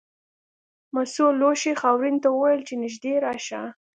[0.93, 3.61] مسو لوښي خاورین ته وویل چې نږدې راشه.